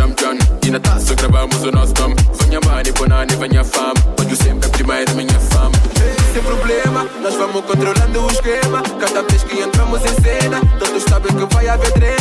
[0.00, 0.38] champion.
[0.64, 2.16] E na taça gravamos o nosso nome.
[2.40, 3.94] Venha money, bonani, venha fama.
[4.16, 5.74] Ponho sempre primeiro, minha fama.
[6.32, 8.82] Sem problema, nós vamos controlando o esquema.
[8.98, 12.19] Cada vez que entramos em cena, todos sabem que vai haver treina,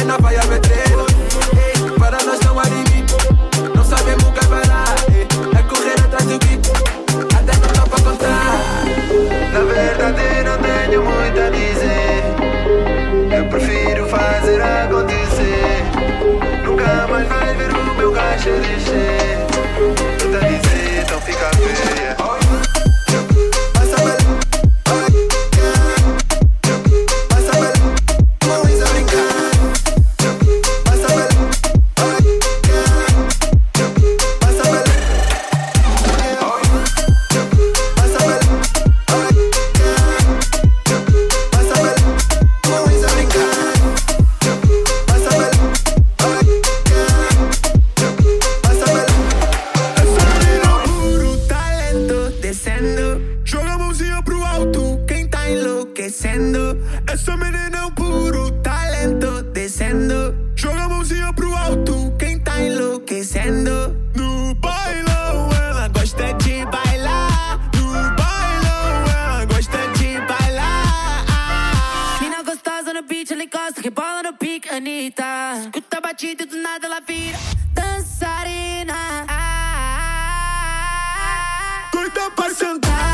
[82.00, 83.14] Doida pra sentar.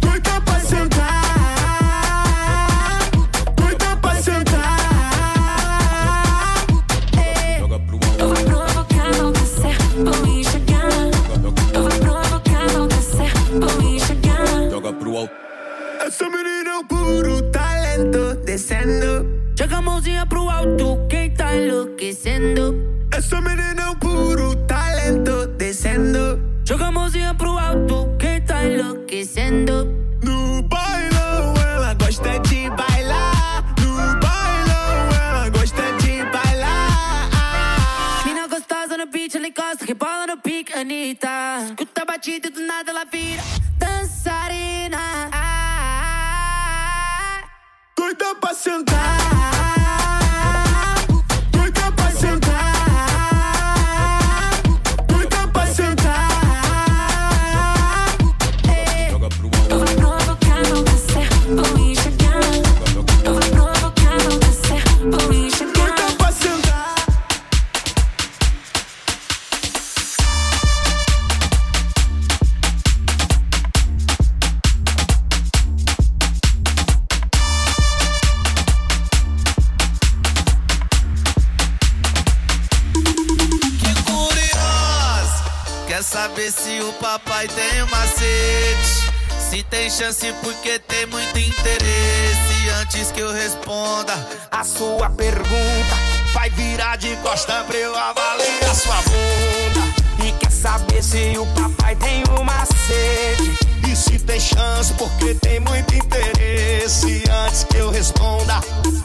[0.00, 1.22] Doida pra sentar.
[3.56, 4.76] Doida pra sentar.
[8.18, 10.92] Eu vou provocar, vão descer, vão enxergar.
[11.72, 14.70] Eu vou provocar, vão descer, vão enxergar.
[14.70, 15.32] Joga pro alto.
[16.06, 19.26] Essa menina é um puro talento descendo.
[19.58, 22.74] Joga a mãozinha pro alto, quem tá enlouquecendo?
[23.10, 24.61] Essa menina é um puro.
[29.52, 30.01] Chance
[90.42, 92.68] porque tem muito interesse.
[92.80, 94.12] Antes que eu responda
[94.50, 95.96] a sua pergunta,
[96.34, 100.26] vai virar de costa pra eu avaliar sua bunda.
[100.26, 103.56] E quer saber se o papai tem uma sede?
[103.88, 107.24] E se tem chance porque tem muito interesse.
[107.46, 108.56] Antes que eu responda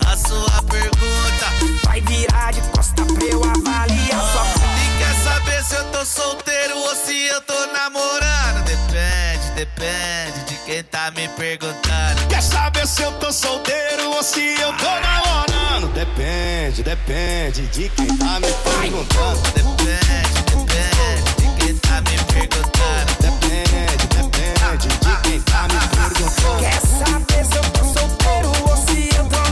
[0.06, 4.82] a sua pergunta, vai virar de costa pra eu avaliar sua bunda.
[4.84, 8.66] E quer saber se eu tô solteiro ou se eu tô namorando?
[8.66, 12.28] Depende, depende quem tá me perguntando.
[12.28, 15.88] Quer saber se eu tô solteiro ou se eu tô namorando?
[15.94, 19.40] Depende, depende de quem tá me perguntando.
[19.56, 23.16] Depende, depende de quem tá me perguntando.
[23.22, 26.60] Depende, depende de quem tá me perguntando.
[26.60, 29.47] Quer saber se eu tô solteiro ou se eu tô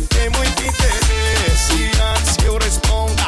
[0.00, 1.90] tem muito interesse.
[2.16, 3.26] Antes que eu responda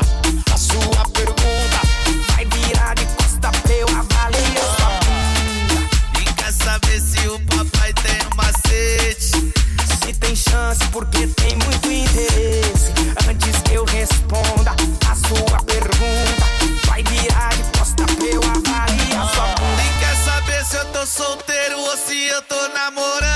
[0.53, 1.81] a sua pergunta,
[2.29, 6.21] vai virar de costa pra eu avaliar sua bunda.
[6.21, 9.53] E quer saber se o papai tem um macete?
[10.01, 12.93] Se tem chance, porque tem muito interesse.
[13.29, 14.75] Antes que eu responda
[15.11, 16.47] a sua pergunta,
[16.87, 19.83] vai virar de costa pra eu avaliar sua bunda.
[19.83, 23.34] E quer saber se eu tô solteiro ou se eu tô namorando?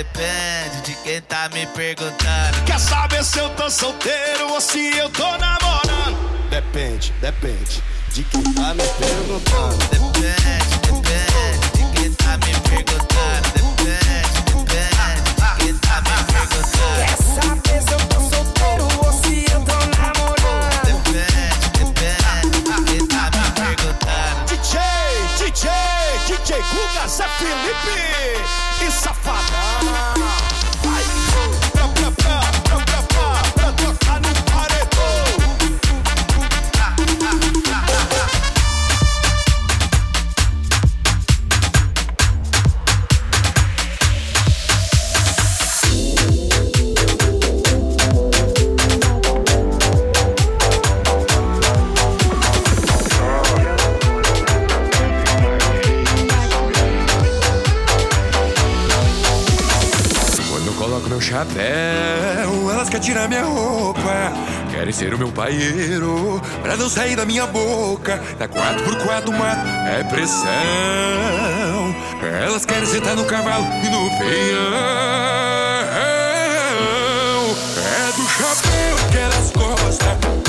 [0.00, 2.64] Depende de quem tá me perguntando.
[2.64, 6.48] Quer saber se eu tô solteiro ou se eu tô namorando?
[6.48, 9.76] Depende, depende de quem tá me perguntando.
[9.90, 13.44] Depende, depende de quem tá me perguntando.
[13.52, 16.96] Depende, depende de quem tá me perguntando.
[16.96, 20.80] Quer saber se eu tô solteiro ou se eu tô namorando?
[20.82, 24.46] Depende, depende de quem tá me perguntando.
[24.46, 24.80] DJ,
[25.36, 25.68] DJ,
[26.26, 29.69] DJ Guga, Zé Felipe e Safadão.
[63.00, 64.32] Tirar minha roupa.
[64.70, 68.22] Querem ser o meu paieiro, pra não sair da minha boca.
[68.38, 70.50] Da 4x4 mato é pressão.
[72.42, 74.74] Elas querem sentar no cavalo e no peão.
[77.76, 80.39] É do chapéu que elas gostam,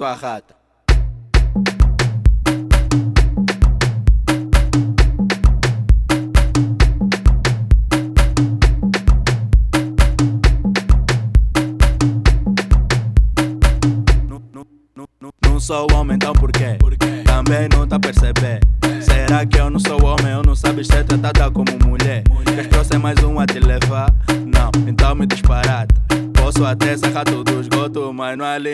[0.00, 0.54] tua rata.
[15.44, 16.78] Não sou homem, então porquê?
[17.26, 18.60] Também não tá a perceber.
[19.02, 20.32] Será que eu não sou homem?
[20.32, 21.79] Eu não sabes ser tratada como mulher?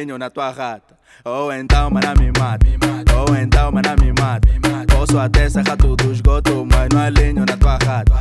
[0.04, 0.94] Na tua rata.
[1.24, 2.66] Ou então, mana me mata.
[3.16, 4.46] Ou então, mana me mata.
[4.94, 8.12] Posso até ser rato do esgoto, mas não alinho na tua rata.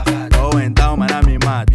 [0.42, 1.74] Ou então, mana me mata.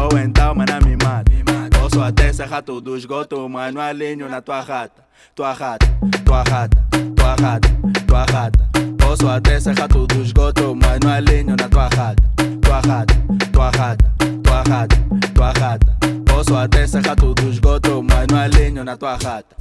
[0.00, 1.30] Ou então, mana me mata.
[1.78, 5.02] Posso até ser rato do esgoto, mas não alinho na tua rata.
[5.34, 5.86] Tua rata,
[6.24, 7.68] tua rata, tua rata,
[8.06, 8.70] tua rata.
[8.98, 12.22] Posso até ser rato do esgoto, mas não alinho na tua rata.
[12.62, 13.14] Tua rata,
[13.52, 14.96] tua rata, tua rata,
[15.34, 16.21] tua rata.
[16.44, 19.54] Posso até ser rato do esgoto, mas não alinho na tua rata.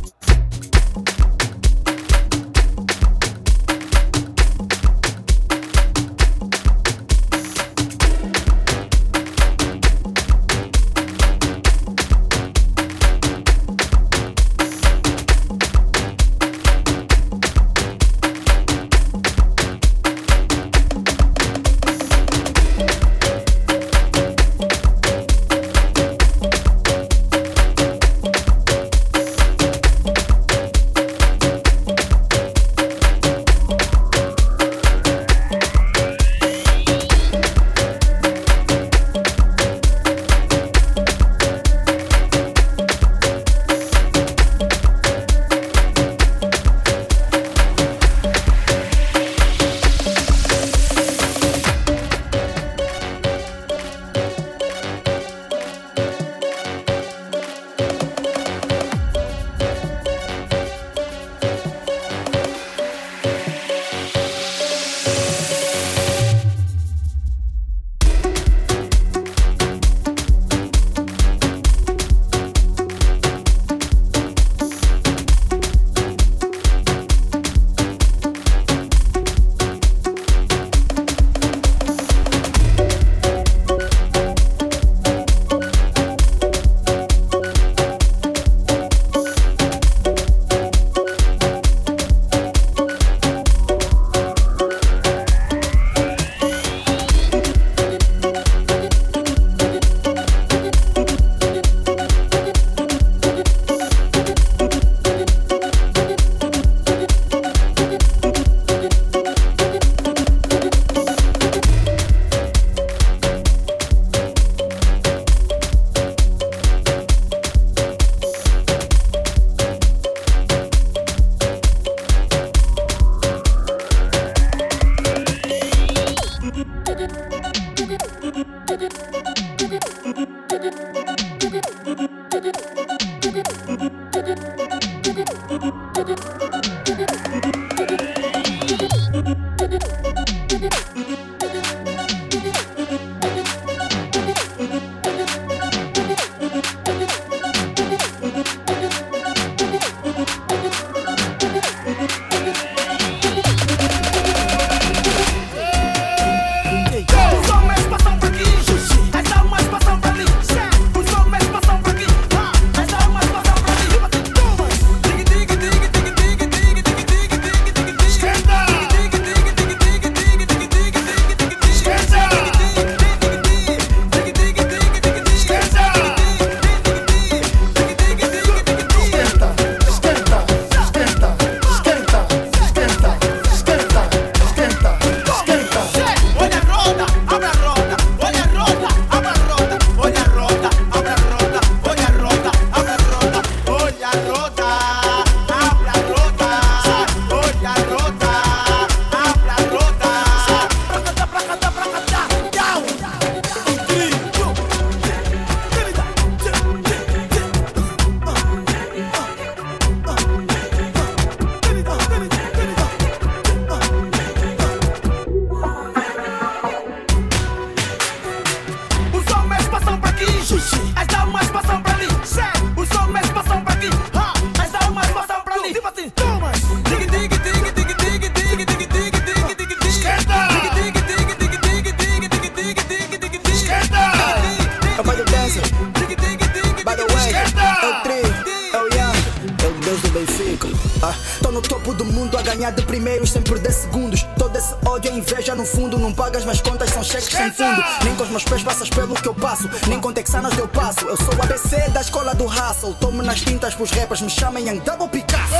[242.61, 244.21] ganhar de primeiros, sempre de segundos.
[244.37, 245.97] Todo esse ódio é inveja no fundo.
[245.97, 247.83] Não pagas mais contas, são cheques sem fundo.
[248.03, 249.67] Nem com os meus pés passas pelo que eu passo.
[249.87, 251.07] Nem com texanas eu passo.
[251.07, 252.93] Eu sou o ABC da escola do Hustle.
[252.99, 255.55] Tomo nas tintas pros rappers, me chamem Young Double Picasso.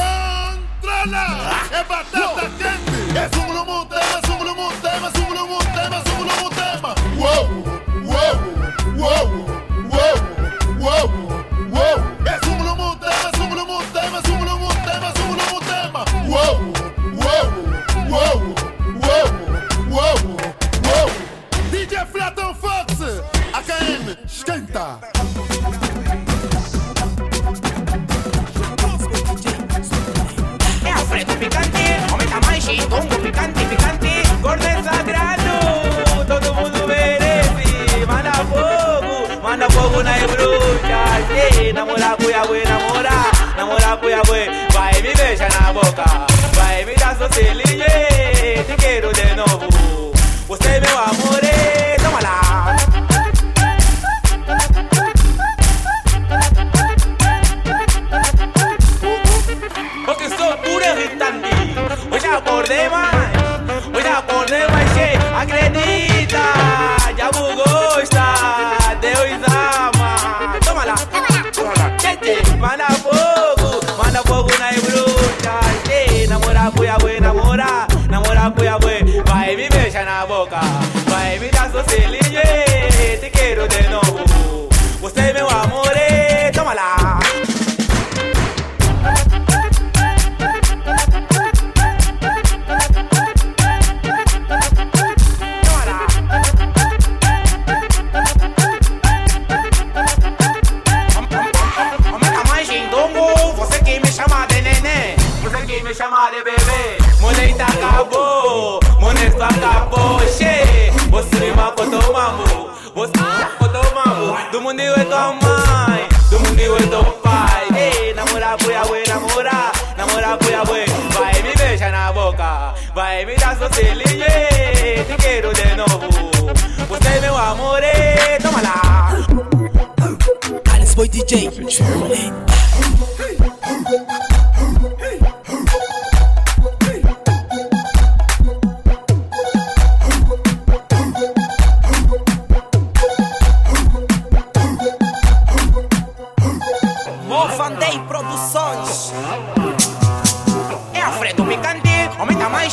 [1.72, 3.18] É batata quente!
[3.18, 3.66] É fumo no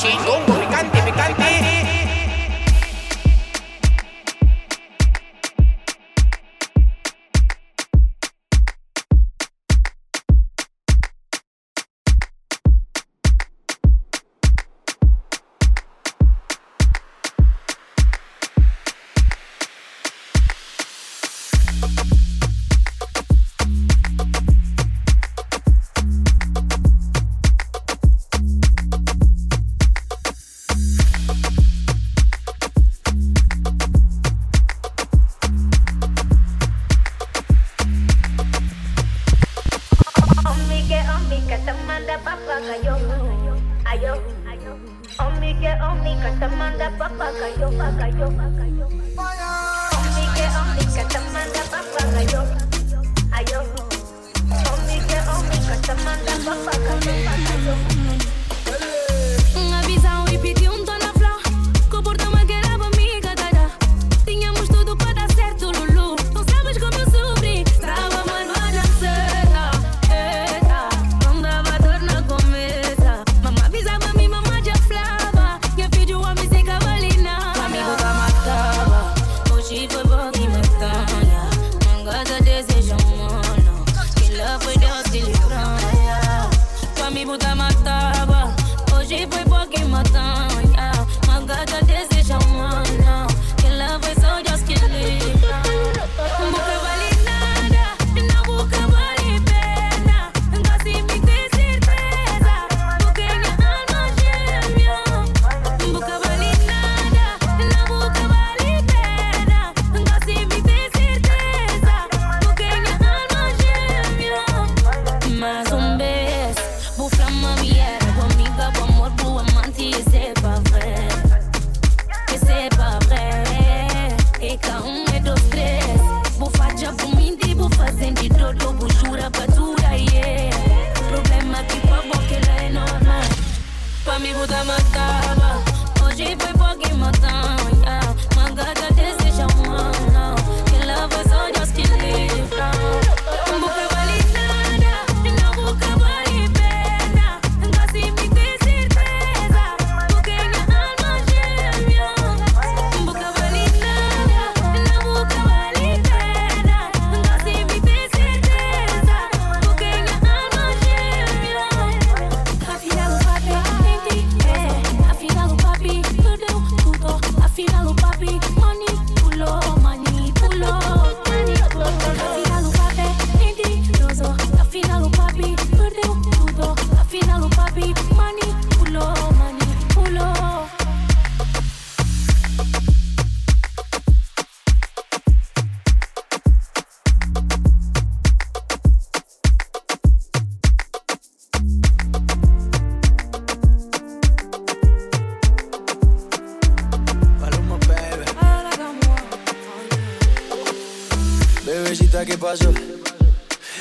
[0.01, 0.98] Congo picante.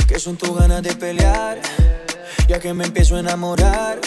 [0.09, 1.57] Que son tus ganas de pelear,
[2.49, 3.97] ya que me empiezo a enamorar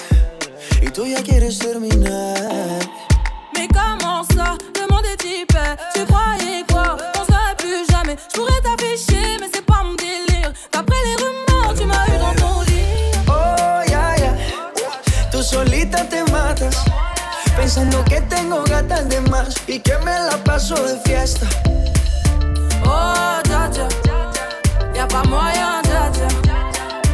[0.82, 2.78] y tú ya quieres terminar.
[3.56, 5.56] Mais comment ça Demande des types,
[5.94, 8.16] tu croyais quoi On serait plus jamais.
[8.28, 10.52] Je pourrais t'afficher, mais c'est pas mon délire.
[10.70, 13.16] D'après les rumeurs, tu m'as eu dans ton lit.
[13.28, 14.36] Oh, ya, ya.
[15.32, 16.84] Tú solita te matas.
[17.56, 21.46] Pensando que tengo gatas de más y que me la paso de fiesta.
[22.84, 23.70] Oh, dja.
[24.04, 24.09] Y'a
[25.06, 26.28] pas moyen, dja dja.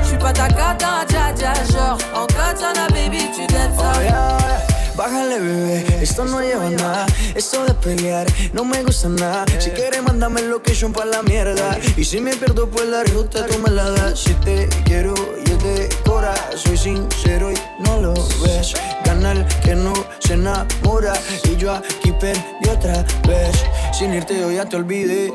[0.03, 1.53] J'suis pas ta cata, dja dja.
[1.73, 3.71] Genre, en katana, baby, tu ça.
[3.79, 4.77] Oh, ya, ya.
[4.97, 7.05] Bájale, bebé, esto no lleva nada.
[7.35, 9.45] Esto de pelear no me gusta nada.
[9.59, 11.77] Si quieres, mándame location pa' la mierda.
[11.99, 14.21] Y si me pierdo, pues la ruta tú me la das.
[14.21, 16.35] Si te quiero, yo te cora.
[16.57, 18.73] Soy sincero y no lo ves.
[19.05, 21.13] Gana el que no se enamora.
[21.45, 23.55] Y yo aquí perdí otra vez.
[23.93, 25.31] Sin irte, yo ya te olvidé.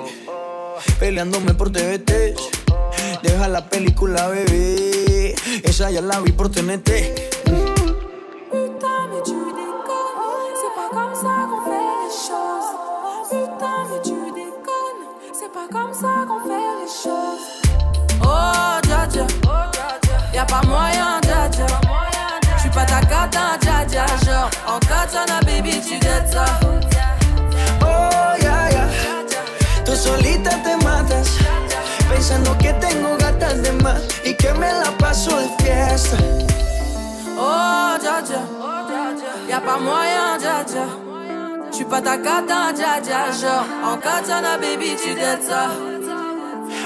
[0.99, 2.35] Peleándome por TVT.
[3.23, 5.35] Deja la película, bebé.
[5.63, 7.13] Esa ya la vi por TNT.
[8.51, 10.55] Putain, mais tu déconnes.
[10.59, 12.69] C'est pas comme ça qu'on fait les choses.
[13.29, 15.03] Putain, mais tu déconnes.
[15.33, 17.45] C'est pas comme ça qu'on fait les choses.
[18.23, 19.27] Oh, dja.
[20.33, 21.67] Y'a pas moyen, dja dja.
[22.57, 24.05] J'suis pas ta cata, dja.
[24.25, 26.70] Genre, en baby, tu dettes ça.
[32.21, 36.17] Pensando que tengo gatas de más y que me la paso de fiesta.
[37.35, 38.41] Oh, dja dja.
[39.49, 40.85] Y'a pas moyen, dja dja.
[41.71, 43.31] J'suis pas ta cata, dja dja.
[43.33, 45.17] Genre, en katana, baby, tu
[45.49, 45.71] ça.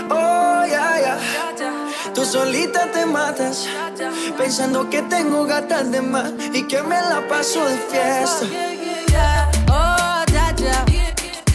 [0.09, 1.17] Oh, ya, ya.
[2.13, 3.67] Tú solita te matas.
[4.37, 8.45] Pensando que tengo gatas de más y que me la paso de fiesta.
[9.67, 10.85] Oh, dja dja.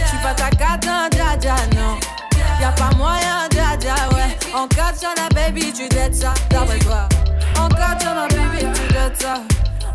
[0.04, 2.19] J'suis pas ta cata, dja dja, non.
[2.60, 4.36] Y'a pas moyen, dja dja, ouais.
[4.54, 6.34] En katana, baby, tu dettes ça.
[6.50, 7.08] D'après toi.
[7.58, 9.34] En katana, baby, tu dettes ça.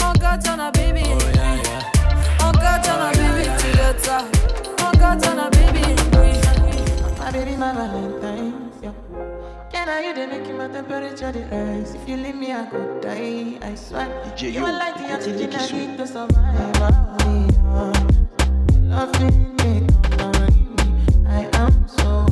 [0.04, 1.04] En katana, baby.
[1.06, 4.17] Oh, en katana, baby, tu dettes ça.
[4.84, 5.82] En katana, baby.
[7.19, 8.54] My baby, my Valentine.
[8.82, 8.91] Yeah.
[9.71, 11.95] Can I you the make my temperature the rise?
[11.95, 13.58] If you leave me, I could die.
[13.62, 14.08] I swear.
[14.38, 16.75] DJ you Yo, are like the DJ oxygen I need to survive.
[16.80, 17.93] Yeah.
[18.89, 20.86] Loving me, calling me.
[21.28, 22.24] I am so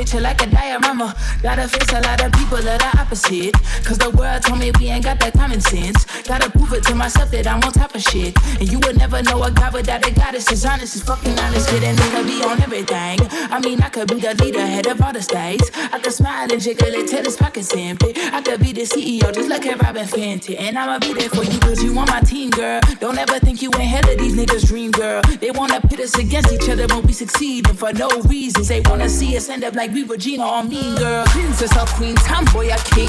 [0.00, 1.14] picture like a diorama.
[1.42, 3.52] Gotta face a lot of people of the opposite.
[3.84, 6.06] Cause the world told me we ain't got that common sense.
[6.22, 8.34] Gotta prove it to myself that I'm on top of shit.
[8.58, 10.50] And you would never know a god without a goddess.
[10.50, 11.70] Is honest, is fucking honest.
[11.70, 13.18] With a nigga be on everything.
[13.52, 15.70] I mean, I could be the leader, head of all the states.
[15.74, 18.14] I could smile and jiggle it tell his pockets empty.
[18.16, 20.58] I could be the CEO, just like at Robin Fenty.
[20.58, 22.80] And I'ma be there for you cause you on my team, girl.
[23.00, 25.20] Don't ever think you ain't hell of these niggas' dream, girl.
[25.40, 27.68] They wanna pit us against each other when we succeed.
[27.68, 30.46] And for no reasons, they wanna see us end up like like we Regina Gina
[30.46, 31.24] or Mean Girl.
[31.26, 33.08] Princess or queen, tamboy or king.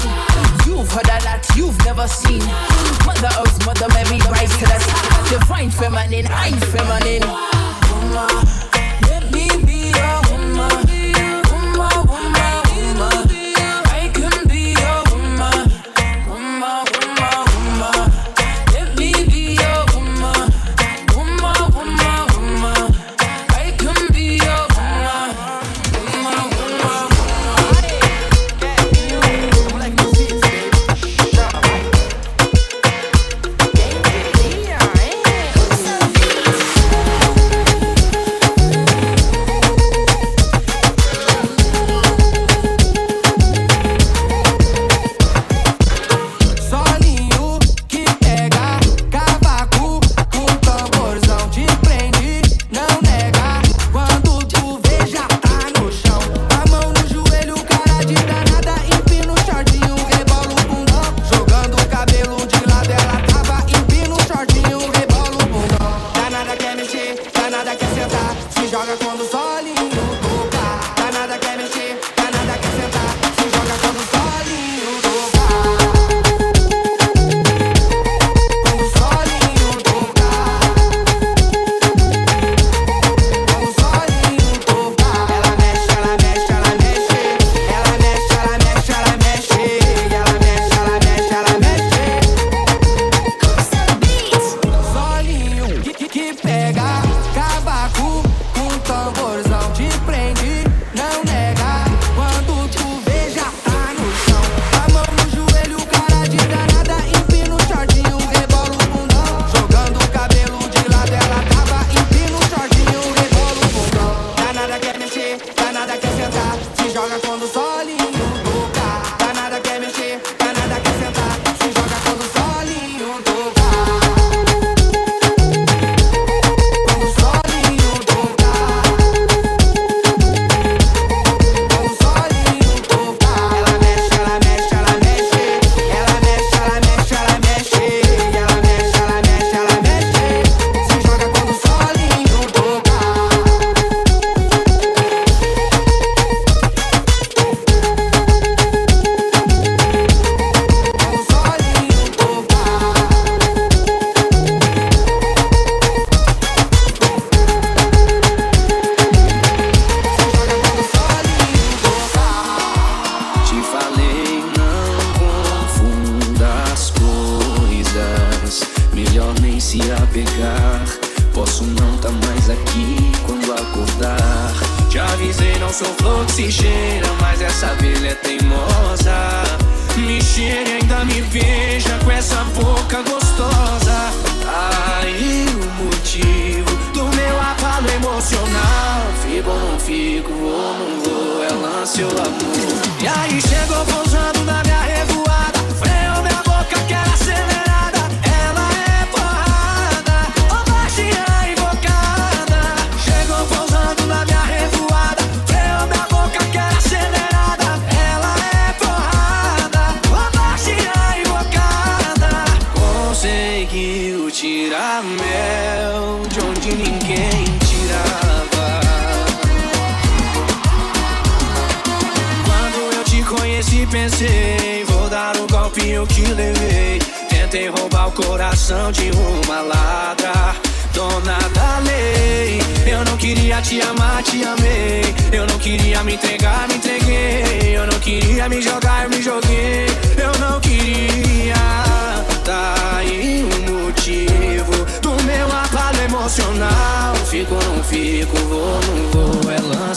[0.66, 2.40] You've heard a lot you've never seen.
[3.06, 5.28] Mother Earth, Mother Mary, rise to the top.
[5.28, 7.22] Divine feminine, I'm feminine.
[8.12, 8.61] Mama.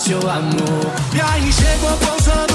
[0.05, 0.59] 就按摩。
[1.17, 2.54] 压抑谢过光色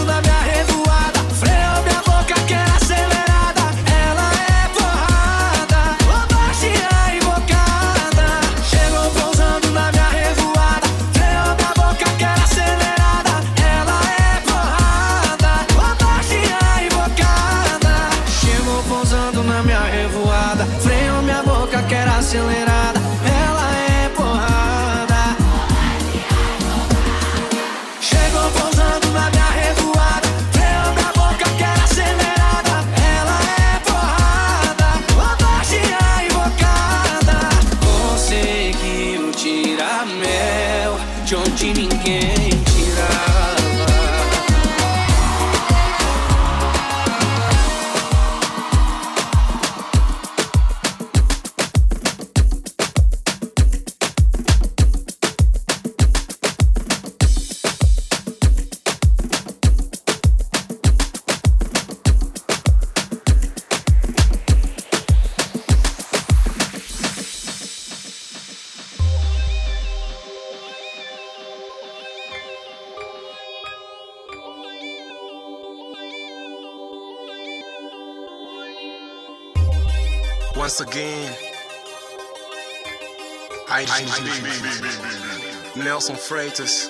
[86.30, 86.88] Freitas,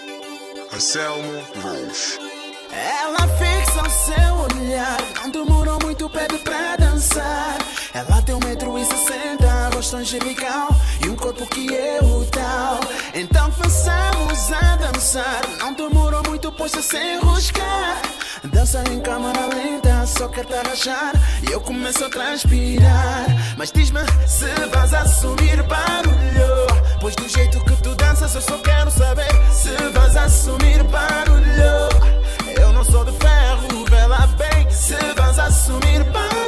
[0.71, 2.19] Anselmo Wolf.
[2.71, 7.57] Ela fixa o seu olhar, não demorou muito pede pra dançar.
[7.95, 10.69] Ela tem um metro e sessenta, rosto angelical
[11.03, 12.81] e um corpo que é o tal.
[13.15, 18.03] Então começamos a dançar, não demorou muito pois se enroscar.
[18.45, 21.13] Dança em câmera lenta, só quer te agachar
[21.49, 23.25] e eu começo a transpirar.
[23.57, 26.70] Mas diz-me se vais assumir barulho.
[27.01, 32.61] Pois do jeito que tu danças, eu só quero saber se vais assumir barulho.
[32.61, 36.40] Eu não sou de ferro, vela bem, se vais assumir barulho.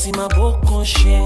[0.00, 1.20] si vou boca encher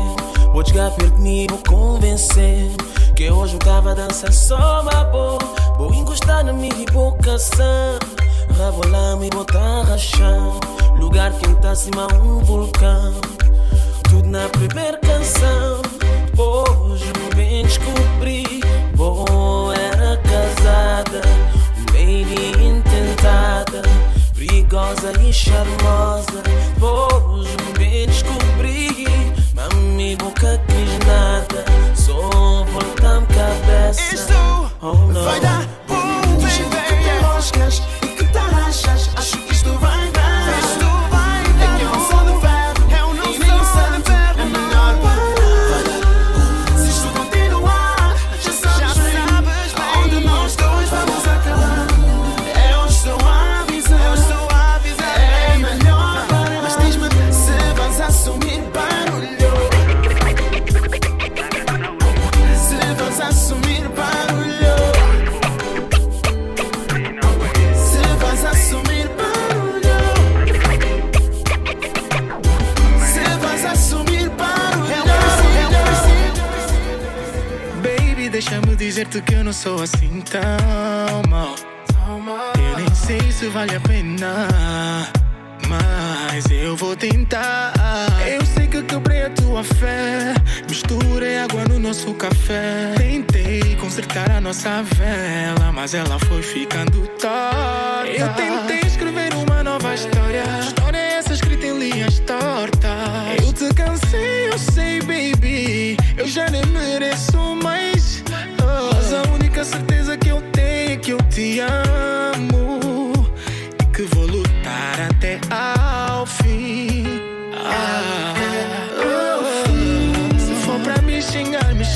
[0.53, 2.72] Vou te perto de vou convencer
[3.14, 5.39] Que hoje eu tava dançando só uma boa.
[5.79, 7.99] Vou encostar na minha boca sã
[8.49, 10.59] Vou me botar rachar
[10.99, 13.14] Lugar quente acima um vulcão.
[14.09, 15.81] Tudo na primeira canção.
[16.37, 18.61] Hoje me descobri
[18.95, 21.20] Vou era casada
[21.93, 23.83] Baby intentada
[24.35, 26.43] Perigosa e charmosa.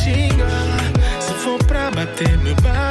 [0.09, 0.49] xinga.
[1.21, 2.88] Se for pra bater, meu bar.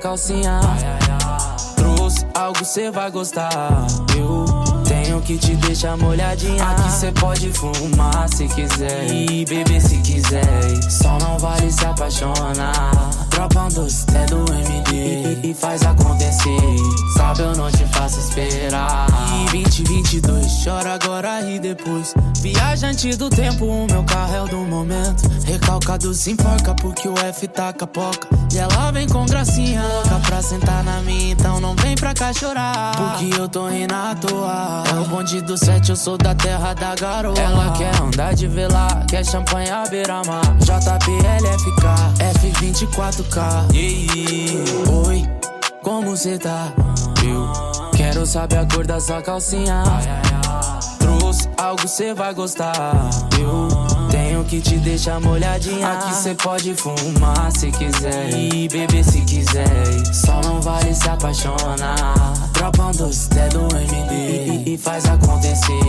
[0.00, 0.60] Calcinha.
[1.76, 3.86] Trouxe algo cê vai gostar.
[4.16, 4.44] Eu
[4.84, 6.64] tenho que te deixar molhadinha.
[6.64, 9.12] Aqui cê pode fumar se quiser.
[9.12, 10.90] E beber se quiser.
[10.90, 13.19] Só não vale se apaixonar.
[13.40, 15.48] Dropa um doce, é do MD.
[15.48, 16.60] E faz acontecer.
[17.16, 19.06] Sabe, eu não te faço esperar.
[19.32, 22.12] E 2022, chora agora e depois.
[22.42, 25.22] Viajante do tempo, o meu carro é o do momento.
[25.46, 28.28] Recalcado se enforca porque o F tá capoca.
[28.52, 31.32] E ela vem com gracinha louca pra sentar na minha.
[31.32, 32.94] Então não vem pra cá chorar.
[32.94, 34.84] Porque eu tô rindo à toa.
[34.90, 37.38] É o bonde do sete, eu sou da terra da garoa.
[37.38, 40.42] Ela quer andar de velar, quer champanhe à beira-mar.
[40.58, 42.20] JPLFK,
[43.30, 43.72] F24K.
[43.72, 45.08] Yeah.
[45.08, 45.24] Oi,
[45.82, 46.72] como cê tá?
[47.24, 49.82] Eu quero saber a cor da sua calcinha.
[50.98, 53.08] Trouxe algo cê vai gostar.
[53.40, 53.68] Eu
[54.10, 55.92] tenho que te deixar molhadinha.
[55.92, 58.30] Aqui cê pode fumar se quiser.
[58.30, 59.66] E beber se quiser.
[60.12, 62.49] Só não vale se apaixonar.
[62.60, 64.66] Dropa um doce, é do MD.
[64.66, 65.80] E, e faz acontecer.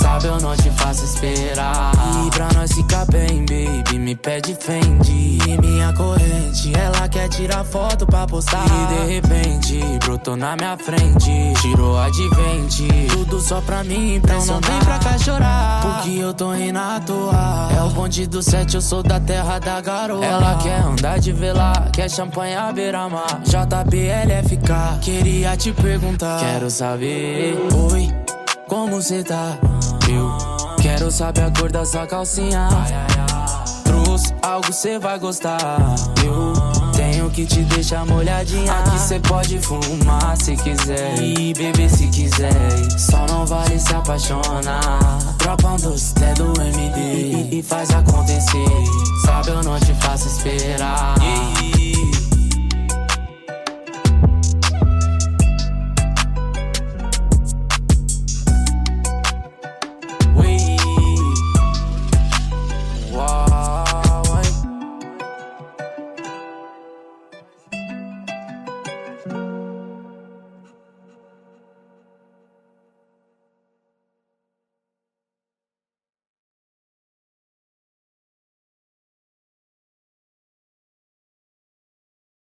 [0.00, 1.90] Sabe, eu não te faço esperar.
[2.24, 5.38] E pra nós ficar bem, baby, me pede Fendi.
[5.44, 8.64] E minha corrente, ela quer tirar foto pra postar.
[8.64, 11.28] E de repente, brotou na minha frente.
[11.60, 12.86] Tirou advente.
[13.10, 15.82] Tudo só pra mim, então não vem pra cá chorar.
[15.82, 17.68] Porque eu tô rindo à toa.
[17.76, 20.24] É o bonde do sete, eu sou da terra da garoa.
[20.24, 23.42] Ela quer andar de velar, quer champanhe à beira-mar.
[23.42, 26.11] JBLFK, queria te perguntar.
[26.18, 27.56] Quero saber,
[27.90, 28.08] oi,
[28.68, 29.58] como cê tá?
[30.08, 30.30] Eu
[30.80, 32.68] quero saber a cor da sua calcinha.
[33.84, 35.78] Trouxe algo cê vai gostar.
[36.24, 36.52] Eu
[36.92, 38.72] tenho que te deixar molhadinha.
[38.72, 41.18] Aqui cê pode fumar se quiser.
[41.18, 42.52] E beber se quiser.
[42.98, 45.18] Só não vale se apaixonar.
[45.38, 47.00] Dropa um doce, é do MD.
[47.00, 48.68] E, e faz acontecer.
[49.24, 51.14] Sabe, eu não te faço esperar.